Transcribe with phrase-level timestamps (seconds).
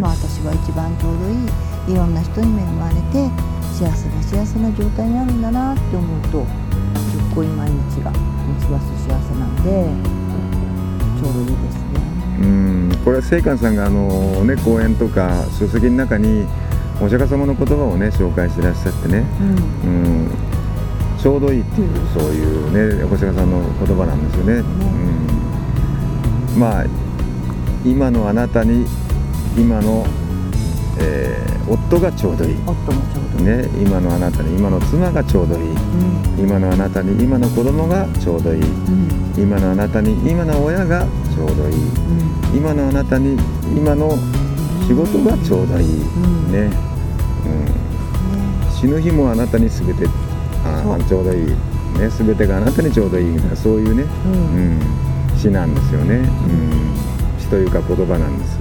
[0.00, 3.28] まあ私は一番ちょうどいいいろんな人に恵まれて
[3.76, 6.46] 幸せな幸せな状態にあるんだなって思うと
[7.12, 8.16] すっごい毎日が持
[8.64, 9.92] ちます幸せなんで
[11.20, 12.00] ちょうどいいですね。
[12.40, 14.08] うんこれは聖寛さんがあの、
[14.44, 16.46] ね、講演とか書籍の中に
[17.02, 19.26] お釈迦様の言葉をね紹介してらっしゃってね、
[19.84, 20.30] うん、
[21.18, 24.52] ちょうどいいっていうそういうねお釈迦さんの言葉なんですよね。
[26.54, 26.84] うん、まあ
[27.84, 28.86] 今のあなたに
[29.56, 30.06] 今の、
[30.98, 33.58] えー夫がちょうどいい、夫もちょうどいい。
[33.58, 35.62] ね、今のあなたに今の妻がちょうどいい。
[35.70, 36.44] うん。
[36.44, 38.60] 今のあなたに今の子供がちょうどいい。
[38.60, 39.32] うん。
[39.40, 41.74] 今のあなたに今の親がちょうどいい。
[41.74, 42.56] うん。
[42.56, 43.36] 今のあなたに
[43.76, 44.18] 今の
[44.88, 46.50] 仕事がちょうどいい、ん。
[46.50, 46.70] ね、
[47.46, 50.08] うん、死ぬ日もあなたに全て
[50.64, 54.32] あちょうどいい、ね、全てがあなたにちょうどいいみたいなそういうね、うん。
[55.32, 58.58] うん、詩なんですよね、うん、詩というか言葉なんです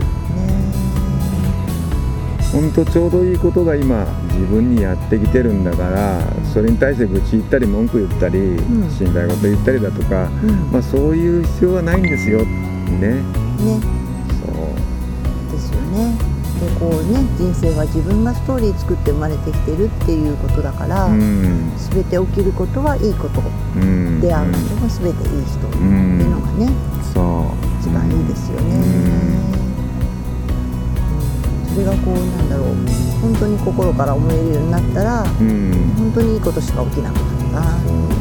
[2.51, 6.19] 本当ちょうどいいことが今自分にやってきてるんだから
[6.51, 8.89] それに対して愚痴言ったり文句言ったり、ん。
[8.89, 10.71] 心配事言ったりだとか、うん。
[10.71, 12.39] まあ、そういう必要はないんですよ。
[12.39, 12.97] ね。
[12.97, 13.21] ね。
[14.43, 15.51] そう。
[15.51, 16.29] ですよね。
[16.59, 21.71] でこうね人生は自分がストーリー作って生まれてきてるっていうことだから、うん。
[21.77, 23.41] 全て起きることはいいこと。
[23.75, 24.19] うん。
[24.19, 25.67] である人も全ていい人。
[25.67, 26.28] うの
[33.65, 35.93] 心から思えるようになったらうん。
[35.97, 37.15] 本当にいいことしか起きなく
[37.51, 38.19] なるな。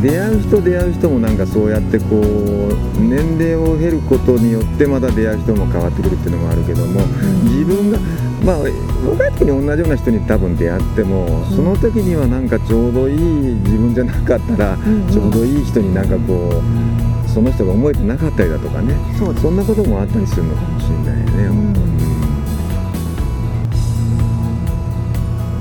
[0.00, 7.00] 出会う人出会う人もなんかそうやってこう年齢を経ることによってまた出会う人も変わってくるっていうのもあるけども
[7.44, 7.98] 自分が
[8.42, 15.10] まあ若い時に同じような人に多分出会ってもその時にはなんかちょうどいい自分じゃなかったらんうん。
[15.10, 18.94] ちょうどいい人になんかこうその人が思えてなかったりだとかね。
[19.16, 21.79] そんなこともあったりするのかもしれないね、ん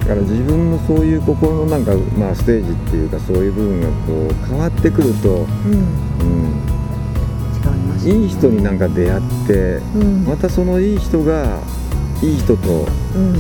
[0.10, 6.58] から自分のそういう心のなんか、まあ、ステージっていうかそういう部分がこう変わってくると、うん、うん、
[8.10, 9.54] 違いいい人になんか出会って
[9.96, 10.26] うん。
[10.26, 11.62] またそのいい人が
[12.24, 13.34] いい人とうん。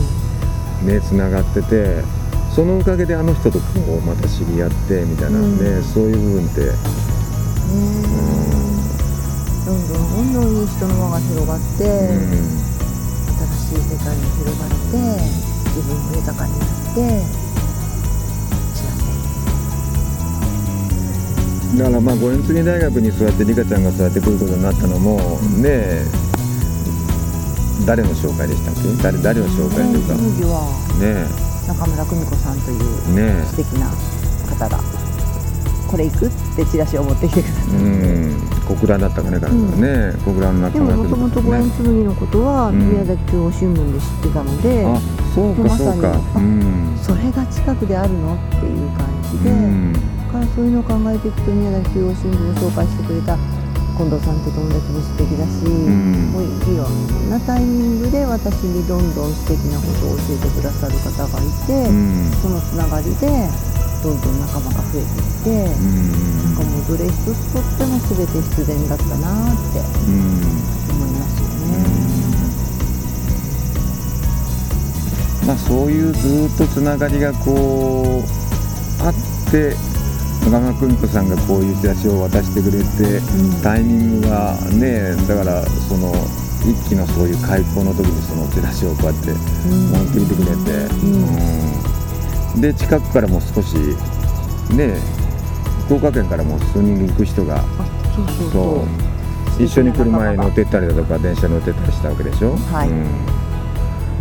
[0.85, 2.03] ねつながってて
[2.53, 3.63] そのおかげであの人とこ
[3.97, 6.68] うまた知り合ってみたいなんそういう部分って、ね
[9.66, 9.88] どん。
[9.90, 12.50] どんどんどんいい人の輪が広がって、うん。
[13.40, 14.69] 新しい世界に広がっ
[15.50, 17.02] て自分も豊かになって
[18.74, 18.84] 幸
[21.74, 25.18] せだからまあ五円継ぎ大学にそうやってリカちゃんがそうやって来ることになったのも
[25.62, 26.06] ねえ
[27.85, 30.62] 誰の紹介でしたっけ誰誰の紹介というかね次は
[31.00, 31.25] ね
[31.68, 32.79] 中村久美子さんという
[33.46, 33.88] 素敵な
[34.50, 35.09] 方がね
[35.89, 37.73] これ行くってチラシを持ってきてください。
[37.73, 38.50] うん。
[38.69, 39.39] 小倉だったかね。
[39.39, 45.01] 彼女はね、小倉の中でも村もともと五円紬のことはうん宮崎中央新聞で知ってたので、あ
[45.33, 46.22] そうかまさにそうか。
[46.35, 46.97] うん。
[47.01, 49.94] それが近くであるのっていう感じで、うん。
[49.94, 49.99] だ
[50.29, 53.38] からそういうのを考えていくと宮崎中央新聞を紹介してくれた
[53.97, 56.31] 近藤さんって友達も素敵だし、ん。
[56.31, 62.29] もういろんなタイミングで私にどんどん素敵なことを教えてくださる方がいて、うん。
[62.38, 63.49] そのつながりで
[64.01, 70.15] どんどん仲間が増えていって、なんかもうどれ一つとっても全て必然だったなってうん
[70.95, 71.83] 思いますよね。
[75.45, 79.13] まあそういうずっとつながりがこうあっ
[79.51, 79.75] て
[80.45, 83.61] 中村久美子さんがこういうチラシを渡してくれて、うん。
[83.61, 86.13] タイミングがねだからその
[86.61, 89.91] 一期のそういう開校の時にそのチラシをこうやってうん。
[89.91, 91.68] 持ってきてくれて、うん
[92.57, 93.75] で近くからも少し
[94.75, 94.96] ね
[95.85, 97.63] 福岡県からも数人行く人が
[99.59, 102.90] 一緒に車に乗ってったりだとか電車に乗ってったりしたわけでしょ、はい。
[102.90, 103.25] うん。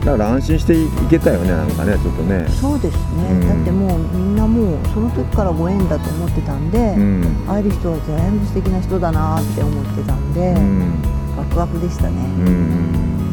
[0.04, 2.46] だから安心していけたよねなんかねちょっとね。
[2.48, 3.48] そうですね、うん。
[3.48, 7.44] だってもうみんなもうその時からご縁だと思ってたんで、うん。
[7.46, 10.92] 会える人は全部素敵な人だなって思ってたんで、うん。
[11.36, 13.27] ワクワクでしたね、うん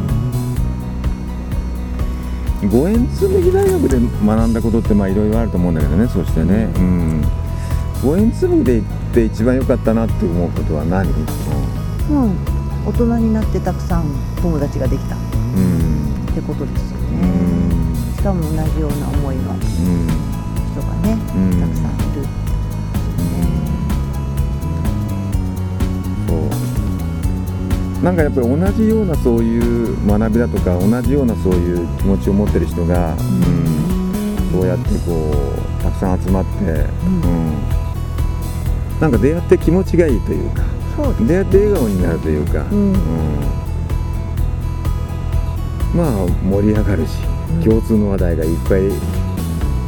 [2.70, 7.24] 五円紬大学で学んだことってまあいろいろあると思うんだけどねそしてね、うん。
[8.04, 8.84] 五円紬でっ
[9.14, 11.14] て一番良かったなって思うことは何、う
[12.14, 12.24] ん。
[12.24, 12.36] うん、
[12.86, 14.06] 大人になってたくさん
[14.42, 15.20] 友達ができたっ
[15.58, 16.34] うん。
[16.34, 17.96] てことですようね、ん。
[18.16, 19.58] しかも同じような思いのうん。
[19.58, 21.75] 人がね、うん
[28.06, 33.20] なんかやっぱり同じようなそういう学びだとか同じようなそういう気持ちを持ってる人が、うん。
[34.52, 35.34] そうやってこ
[35.80, 37.54] うたくさん集まって、うん。
[39.02, 40.62] なんか出会って気持ちがいいというか
[41.28, 42.94] 出会って笑顔になるというか、うん。
[45.96, 47.18] まあ盛り上がるし
[47.56, 47.64] うん。
[47.64, 48.82] 共通の話題がいっぱい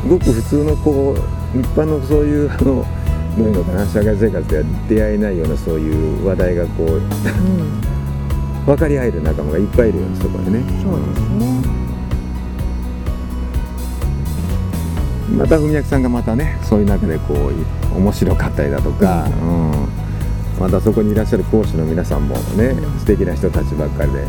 [0.09, 1.15] ごく普通のこ
[1.55, 2.83] う一般のそういうあの
[3.37, 7.86] どういうのかな社会生活では出会えないようなそういう話題がこううん、
[8.67, 10.61] 分かり合える仲間がいっぱいいるよそこでね。
[10.83, 11.87] そうですね
[15.37, 17.53] また文明さんがまたねそういう中でこう
[17.97, 19.87] 面白かったりだとか、うん。
[20.59, 22.99] またそこにいらっしゃる講師の皆さんもね、うん。
[22.99, 24.27] 素敵な人たちばっかりで,、う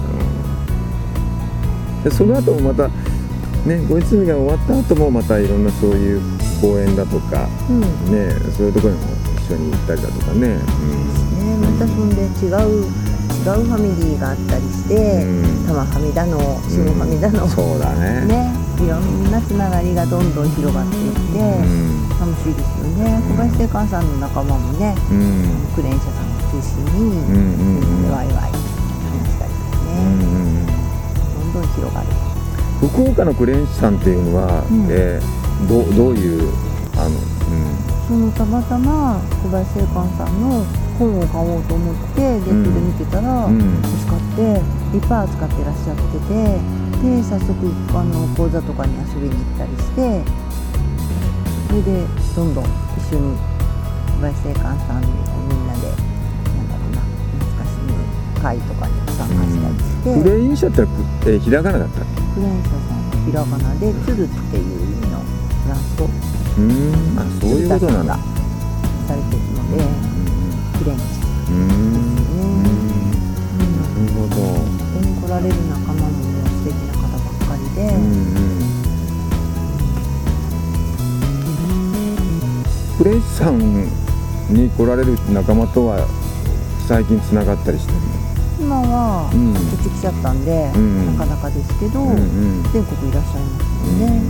[2.00, 2.04] ん。
[2.04, 2.86] でその後もまた
[3.66, 6.20] ねご一緒が終わった後もまたいろんなそういう
[6.60, 7.80] 講演だとかうん。
[7.80, 9.06] ねそういうところにも
[9.36, 10.58] 一緒に行ったりだとかね、ね。
[11.60, 12.50] またそんで違
[12.84, 13.07] う
[13.38, 15.66] 違うファミリーがあったりして、うん。
[15.66, 16.38] 玉ファミだの
[16.68, 17.50] 下ファミだの、うん。
[17.50, 18.26] そうだね。
[18.26, 18.52] ね
[18.82, 22.08] いろんなつながりがどんどん広がっていって、うん。
[22.18, 23.22] 楽しいですよね。
[23.30, 25.66] 小林正観さんの仲間もねうん。
[25.74, 28.10] クレーン車さんを中心に、うんうんうん。
[28.10, 30.66] ワイワイ話したりとかうね、んうん。
[30.66, 30.72] ど
[31.44, 32.06] んどん広がる。
[32.80, 34.86] 福岡のクレーン師さんっていうのは、うん。
[34.90, 36.52] えーどうどういう
[36.96, 37.18] あの、
[38.06, 40.64] そのたまたま小林正観さんの
[40.98, 43.60] 本を買おうと思ってネットで見てたら、うん。
[43.60, 44.42] うん見つかって
[44.96, 46.34] いっぱい扱ってらっしゃってて
[46.98, 47.54] で早速
[47.94, 50.22] あの講座とかに遊びに行ったりして
[51.68, 52.64] それでどんどん
[52.96, 55.06] 一緒に小林正観さんに
[55.48, 57.02] みんなでなんだろうな
[57.38, 62.04] 懐かしい会とかに参加したりして、クレーン車って、えーひらがなだったっ
[62.34, 67.18] クレーン車さんはひらがなで「鶴」っていう意味のフランス語けうん。
[67.18, 68.18] あそういうことなんだ。
[69.06, 70.07] されてるので
[70.78, 71.04] クレーン車
[71.50, 71.56] うん。
[71.56, 72.62] うん。
[72.62, 72.68] ね、
[73.76, 74.62] なるほどこ
[74.94, 76.10] こに来られる仲間も
[76.46, 78.00] 素敵な方ばっかりで、うん。
[78.02, 78.58] うん。
[82.98, 84.08] クレーン師さん。
[84.50, 86.08] に来られる仲間とは
[86.86, 87.98] 最近つながったりしてる
[88.58, 89.52] 今はうん。
[89.54, 90.44] こっち来ちゃったん。
[90.44, 91.06] で、うん。
[91.18, 92.10] なかなかですけど、うん。
[92.10, 92.62] うん。
[92.72, 93.62] 全国いらっしゃいます
[94.00, 94.22] よね、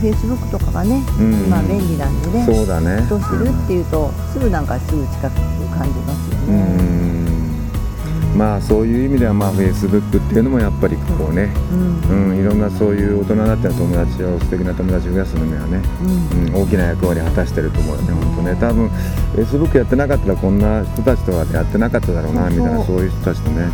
[0.00, 1.34] フェイスブックとかがね、うん。
[1.44, 3.06] 今便利なんでねそうだね。
[3.08, 5.34] どうするっていうとすぐなんかすぐ近く
[5.76, 8.36] 感じますようね、ん。
[8.36, 11.74] まあそういう意味ではまあフェイスブックっていうのもやっぱりこうね、う
[12.14, 12.30] ん。
[12.30, 16.54] うん、いろんなそういう大人になっての友達を素敵な友達を増やすのにはね、うん。
[16.54, 18.56] うん、大きな役割を果たしてると思うよね本当ね。
[18.58, 23.66] 多分フェイスブックやってなかったらこんな人たちとはやってなかっただろうなみたいなそういう人たちとね。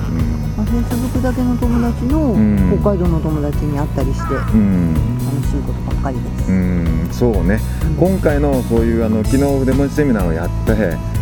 [0.57, 2.81] まあ、フェイスブックだけの友達のん。
[2.81, 4.95] 北海道の友達に会ったりして楽うん、
[5.87, 7.61] ばっかりです、うん、そうね。
[7.99, 10.73] 今回のそういうあの昨日筆文字セミナーをやって、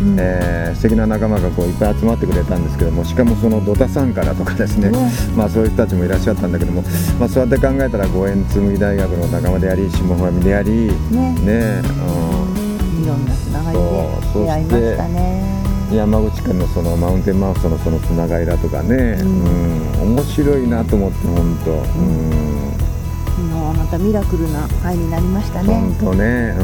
[0.01, 0.17] うん。
[0.19, 4.89] えー素敵な仲間がこういっぱい集まってくれたんですけどもしかもそのドタさんからとかですね。
[4.89, 4.97] ね。
[5.35, 6.83] まあそういう人たちもいらっしゃったんだけども、
[7.19, 11.33] まあ、そうやって考えたら五円紬大学の仲間であり下ファミでありね。
[11.41, 11.81] ね。
[13.01, 13.83] いろんなつながりで
[14.33, 15.63] 出会いましたね。
[15.91, 20.15] うん、山口県のそのマウンテンマウスとのそのつながりだとかね、ううん。
[20.15, 22.54] 面白いなと思って本当、うん
[23.35, 25.67] 昨日はまたミラクルな会になりましたね。
[25.67, 26.63] 本当ね、う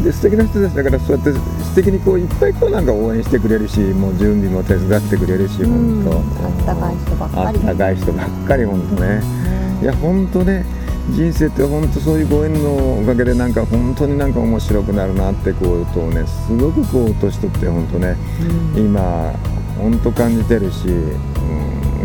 [0.00, 6.02] ん、で素敵な人たちだからそうやって素敵にこういっぱいこうなんか応援してくれるしもう準備も手伝ってくれるしうん。
[6.04, 6.24] 本
[6.64, 7.58] 当、あったかい人ばっかり。
[7.58, 9.20] あったかい人ばっかり本当ね。
[9.82, 10.64] いねや本当ね
[11.10, 18.16] 人生って本当そういうご縁のおかげでなんか本当になんか面白くなるなってこうとねすごくこう年取って本当ね。
[18.74, 18.86] うん。
[18.86, 19.34] 今
[19.76, 21.20] 本当感じてるし、うん、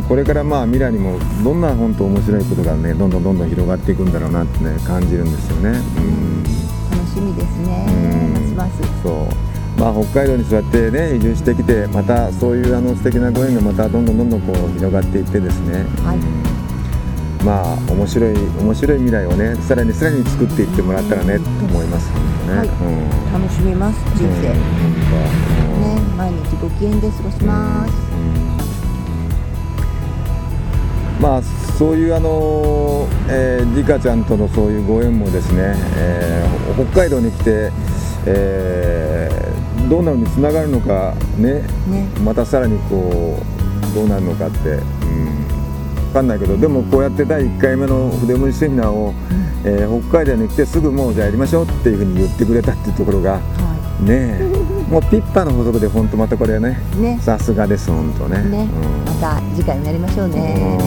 [0.04, 5.80] これからまあ未来にもどんな本当面白いことがねどんどんどんどん広がっていくんだろうなってね感じるんですよね。
[5.98, 6.44] うん
[6.92, 7.86] 楽しみですね。
[7.90, 8.56] うん。
[8.56, 9.04] ますます。
[9.04, 9.80] そう。
[9.80, 16.18] まあ、北海道にそうやってね移住してきてまたそういうあの素敵なご縁がまたどんどんどんどんこう広がっていってですね、はい。
[16.18, 16.66] うん
[17.46, 22.10] まあ面白い面白い未来をねさらにさらに作っていってもらったらねと思います
[22.48, 22.58] ね。
[22.58, 22.68] はい。
[22.68, 23.34] うん。
[23.44, 24.50] 楽しみます人生。
[24.50, 25.82] うん。
[25.82, 27.94] ね毎日ご機嫌で過ごします。
[28.40, 28.45] うん
[31.22, 31.42] まあ
[31.78, 37.72] そういうあの、えー、リカちゃんとのそういうご縁もですね、えー北海道に来て、
[38.26, 39.56] えー
[39.90, 42.08] どんなふうにつながるのかねね。
[42.24, 43.38] またさらにこ
[43.92, 45.46] うどうなるのかって、うん、
[46.08, 49.14] 分かんないけどでもこうやって第1回目の筆文字セミナーを
[49.64, 53.40] えー北海道に来てすぐもうじゃあやりましょうっていうふうに言ってくれたっていうところがは
[54.02, 54.92] ねえ。
[54.92, 56.78] もうピッパの法則で本当またこれね
[57.22, 58.44] さすがです本当ね。
[58.44, 58.68] ね。
[58.72, 59.06] うん。
[59.06, 60.78] また次回もやりましょうね。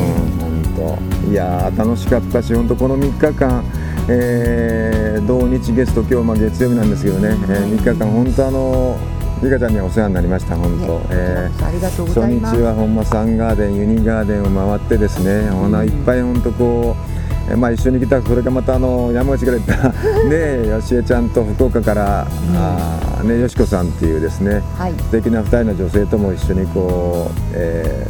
[0.76, 1.30] 本当。
[1.30, 3.64] いやー楽しかったし本当この3日間、
[4.08, 8.96] えー同日ゲスト今日まあ月曜日なんですけどね、えー、3日間本当あの
[9.42, 12.56] リカちゃんにはお世話になりました本ね当、えーありがとうご初ざいます。
[12.56, 19.88] 日は本間サンガーデンユニガーデンを回ってですね、ほないっぱい本当こう、えまあ、一緒に来たそれからまたあの山口から言った
[20.28, 24.92] ねよしえちゃんと福岡から、あーねよしこさんっていうですねはい。
[24.98, 28.06] 素敵な2人の女性とも一緒にこう、え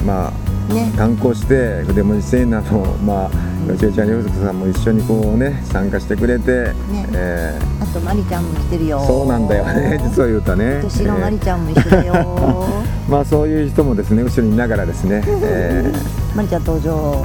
[0.00, 0.32] ーま
[0.70, 0.92] あね。
[0.96, 3.30] 観光してでもセイナのま
[3.68, 6.72] あよしえちゃんよしこさんも一緒にこうね参加してくれて、
[7.14, 8.98] えあとマリちゃんも来てるよ。
[9.00, 10.80] ーそうなんだよね実を言うとね。
[10.82, 12.14] 年のマリえちゃんも一緒だよ。
[12.14, 16.36] ー まあそういう人もですね後ろにいながらですね、えー。
[16.36, 17.24] マリちゃん登場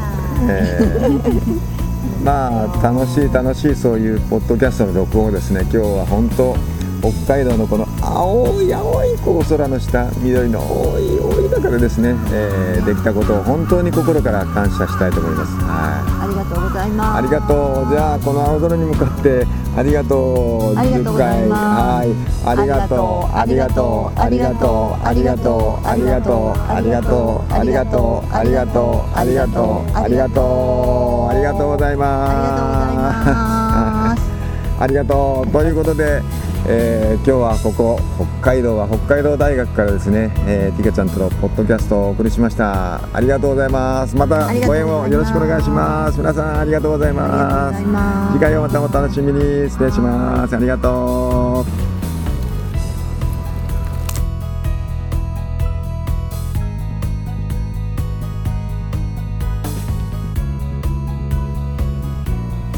[0.49, 1.77] えー
[2.23, 6.55] まあ楽しい楽しいそういうポッドキャストの録音をですね今日は本当
[6.99, 15.51] 北海道のこの青い青いこう空の下緑の青い青い中でですね、えーできたことを本当に心から感謝したいと思います。
[15.63, 16.16] はい
[16.47, 17.17] とうございます。
[17.17, 17.89] ありがとう。
[17.89, 19.45] じゃあこの青空に向かって
[19.77, 20.75] ありがとう。
[20.77, 21.13] ありがとう。
[21.13, 22.13] ございます10
[22.45, 22.55] 回はい。
[22.59, 22.99] ありがとう。
[23.37, 24.19] ありがとう。
[24.19, 25.05] ありがとう。
[25.05, 25.87] ありがとう。
[25.87, 26.57] ありがとう。
[26.67, 27.53] ありがとう。
[27.53, 28.33] ありがとう。
[28.33, 29.11] ありがとう。
[29.15, 29.91] ありがとう。
[29.97, 30.41] ありがと
[31.25, 31.29] う。
[31.29, 31.67] ありがとう。
[31.69, 34.21] ございます
[34.79, 35.51] ありがとう。
[35.51, 35.75] という。
[35.75, 36.21] ことで、
[36.69, 37.99] えー今日はここ
[38.41, 43.01] 北海道は北海道大学からですね、えー、ティカちゃんとのポッドキャストをお送りしました。
[43.13, 44.15] ありがとうございます。
[44.15, 46.17] またご縁をよろしくお願いします。
[46.19, 47.85] 皆さんありがとうございますござい。
[47.85, 50.55] ます次回をまたお楽しみに失礼します。
[50.55, 51.87] ありがとう。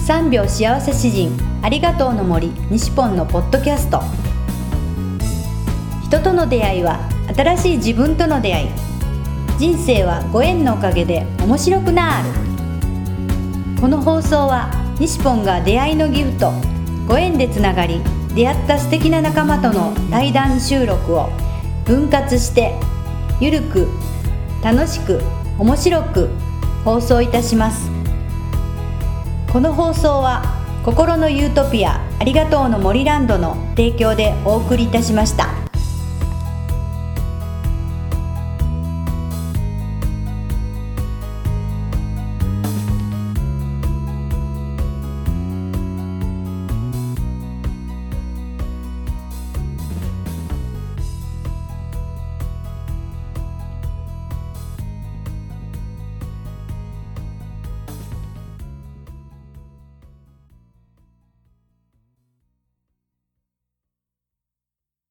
[0.08, 4.02] 3秒幸せ詩人ありがとうの森西ポンのポッドキャスト。
[6.04, 7.00] 人との出会いは
[7.36, 8.70] 新しい自分との出会い。
[9.58, 12.30] 人生はご縁のおかげで面白くなる。
[13.82, 16.52] この放送は西ポンが出会いのギフト
[17.08, 18.02] ご縁でつながり
[18.36, 21.30] 出会った素敵な仲間との対談収録を
[21.84, 22.74] 分割して
[23.42, 23.90] ゆるく
[24.64, 25.22] 楽しく
[25.58, 26.30] 面白く
[26.86, 27.92] 放送いたします。
[29.52, 30.59] この放送は
[30.90, 35.59] 心のユートピアありがとうの森ランドの提供でお送りいたしました。